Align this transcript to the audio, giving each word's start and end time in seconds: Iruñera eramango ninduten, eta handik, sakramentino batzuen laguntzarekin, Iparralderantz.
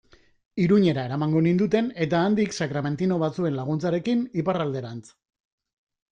Iruñera 0.61 1.01
eramango 1.07 1.41
ninduten, 1.47 1.91
eta 2.05 2.21
handik, 2.29 2.55
sakramentino 2.59 3.19
batzuen 3.23 3.55
laguntzarekin, 3.59 4.23
Iparralderantz. 4.45 5.11